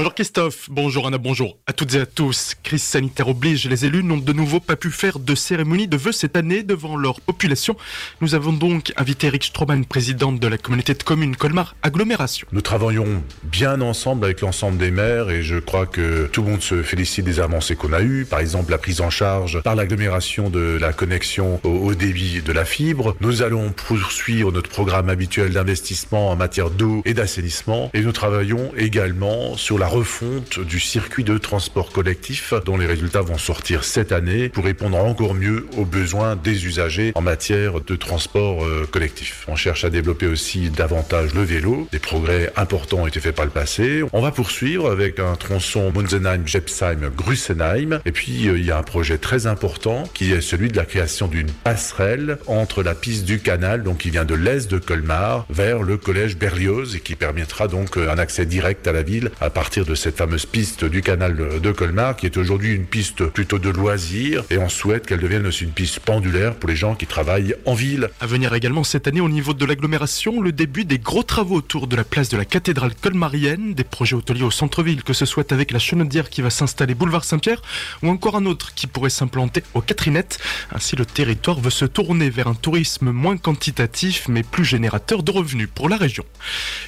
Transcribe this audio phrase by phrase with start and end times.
[0.00, 2.54] Bonjour Christophe, bonjour Anna, bonjour à toutes et à tous.
[2.62, 6.12] Crise sanitaire oblige, les élus n'ont de nouveau pas pu faire de cérémonie de vœux
[6.12, 7.76] cette année devant leur population.
[8.22, 12.48] Nous avons donc invité Eric Stroman, président de la communauté de communes Colmar Agglomération.
[12.50, 16.62] Nous travaillons bien ensemble avec l'ensemble des maires et je crois que tout le monde
[16.62, 18.24] se félicite des avancées qu'on a eues.
[18.24, 22.64] Par exemple, la prise en charge par l'agglomération de la connexion au débit de la
[22.64, 23.16] fibre.
[23.20, 28.72] Nous allons poursuivre notre programme habituel d'investissement en matière d'eau et d'assainissement et nous travaillons
[28.78, 34.12] également sur la refonte du circuit de transport collectif dont les résultats vont sortir cette
[34.12, 39.44] année pour répondre encore mieux aux besoins des usagers en matière de transport euh, collectif.
[39.48, 41.88] On cherche à développer aussi davantage le vélo.
[41.90, 44.02] Des progrès importants ont été faits par le passé.
[44.12, 48.00] On va poursuivre avec un tronçon Munzenheim, Jepsheim, Grussenheim.
[48.04, 50.84] Et puis euh, il y a un projet très important qui est celui de la
[50.84, 55.46] création d'une passerelle entre la piste du canal, donc qui vient de l'est de Colmar,
[55.50, 59.32] vers le collège Berlioz et qui permettra donc euh, un accès direct à la ville
[59.40, 63.24] à partir de cette fameuse piste du canal de Colmar, qui est aujourd'hui une piste
[63.26, 66.94] plutôt de loisirs, et on souhaite qu'elle devienne aussi une piste pendulaire pour les gens
[66.94, 68.10] qui travaillent en ville.
[68.20, 71.86] À venir également cette année au niveau de l'agglomération, le début des gros travaux autour
[71.86, 75.52] de la place de la cathédrale colmarienne, des projets hôteliers au centre-ville, que ce soit
[75.52, 77.62] avec la chenaudière qui va s'installer boulevard Saint-Pierre,
[78.02, 80.38] ou encore un autre qui pourrait s'implanter au Catherinettes.
[80.72, 85.30] Ainsi, le territoire veut se tourner vers un tourisme moins quantitatif, mais plus générateur de
[85.30, 86.24] revenus pour la région.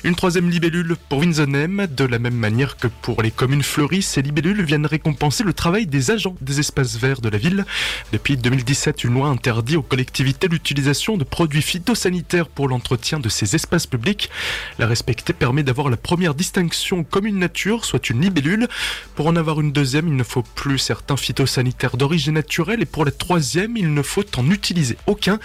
[0.04, 4.22] Une troisième libellule pour Winsenheim, de la même manière que pour les communes fleuries, ces
[4.22, 7.64] libellules viennent récompenser le travail des agents des espaces verts de la ville.
[8.12, 13.54] Depuis 2017, une loi interdit aux collectivités l'utilisation de produits phytosanitaires pour l'entretien de ces
[13.54, 14.30] espaces publics.
[14.78, 18.68] La respecter permet d'avoir la première distinction commune nature, soit une libellule.
[19.14, 23.04] Pour en avoir une deuxième, il ne faut plus certains phytosanitaires d'origine naturelle et pour
[23.04, 25.38] la troisième, il ne faut en utiliser aucun.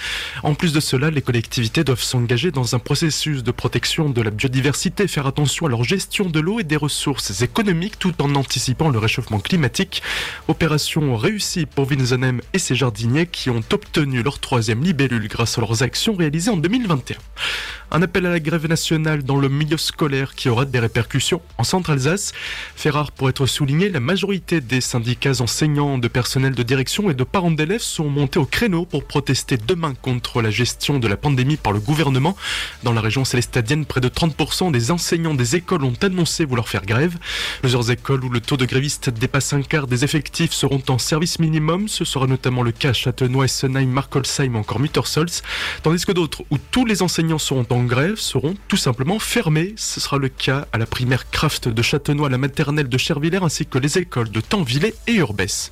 [0.43, 4.31] En plus de cela, les collectivités doivent s'engager dans un processus de protection de la
[4.31, 8.89] biodiversité, faire attention à leur gestion de l'eau et des ressources économiques tout en anticipant
[8.89, 10.01] le réchauffement climatique.
[10.47, 15.61] Opération réussie pour Winsenheim et ses jardiniers qui ont obtenu leur troisième libellule grâce à
[15.61, 17.17] leurs actions réalisées en 2021.
[17.89, 21.63] Un appel à la grève nationale dans le milieu scolaire qui aura des répercussions en
[21.63, 22.33] Centre-Alsace.
[22.75, 27.13] Fait rare pour être souligné, la majorité des syndicats enseignants, de personnel de direction et
[27.13, 31.15] de parents d'élèves sont montés au créneau pour protester demain contre la gestion de la
[31.15, 32.35] pandémie par le gouvernement.
[32.83, 36.85] Dans la région célestadienne, près de 30% des enseignants des écoles ont annoncé vouloir faire
[36.85, 37.17] grève.
[37.61, 41.39] Plusieurs écoles où le taux de grévistes dépasse un quart des effectifs seront en service
[41.39, 41.87] minimum.
[41.87, 45.41] Ce sera notamment le cas à Châtenois, Essenheim, Markolsheim encore Muttersolz.
[45.83, 49.73] Tandis que d'autres où tous les enseignants seront en grève seront tout simplement fermés.
[49.77, 53.65] Ce sera le cas à la primaire Kraft de Châtenois, la maternelle de Chervillers ainsi
[53.65, 55.71] que les écoles de Tanvillers et Urbès.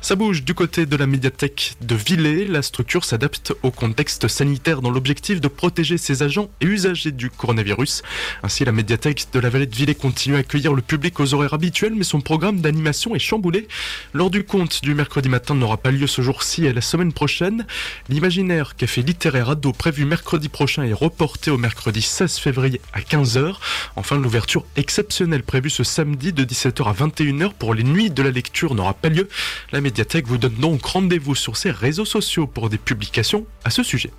[0.00, 2.46] Ça bouge du côté de la médiathèque de Villers.
[2.46, 7.30] La structure s'adapte au contexte sanitaire dans l'objectif de protéger ses agents et usagers du
[7.30, 8.02] coronavirus.
[8.42, 11.54] Ainsi, la médiathèque de la vallée de Villers continue à accueillir le public aux horaires
[11.54, 13.68] habituels, mais son programme d'animation est chamboulé.
[14.12, 17.66] Lors du compte du mercredi matin n'aura pas lieu ce jour-ci et la semaine prochaine.
[18.08, 23.56] L'imaginaire café littéraire ado prévu mercredi prochain est reporté au mercredi 16 février à 15h.
[23.96, 28.30] Enfin, l'ouverture exceptionnelle prévue ce samedi de 17h à 21h pour les nuits de la
[28.30, 29.28] lecture n'aura pas lieu.
[29.72, 33.82] La médiathèque vous donne donc rendez-vous sur ses réseaux sociaux pour des publications à ce
[33.82, 34.10] sujet.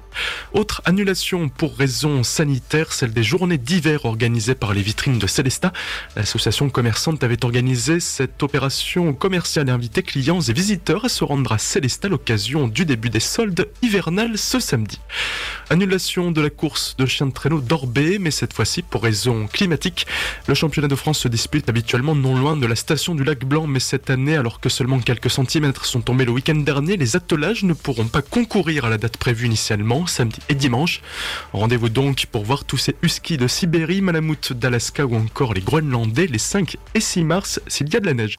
[0.53, 5.73] Autre annulation pour raisons sanitaires, celle des journées d'hiver organisées par les vitrines de Célestat.
[6.15, 11.51] L'association commerçante avait organisé cette opération commerciale et invité clients et visiteurs à se rendre
[11.51, 14.99] à Célestat à l'occasion du début des soldes hivernales ce samedi.
[15.69, 20.07] Annulation de la course de chien de traîneau d'Orbé, mais cette fois-ci pour raisons climatiques.
[20.47, 23.67] Le championnat de France se dispute habituellement non loin de la station du lac Blanc,
[23.67, 27.63] mais cette année, alors que seulement quelques centimètres sont tombés le week-end dernier, les attelages
[27.63, 31.01] ne pourront pas concourir à la date prévue initialement, samedi et dimanche.
[31.53, 36.25] Rendez-vous donc pour voir tous ces huskies de Sibérie, Malamutes d'Alaska ou encore les Groenlandais
[36.25, 38.33] les 5 et 6 mars s'il y a de la neige.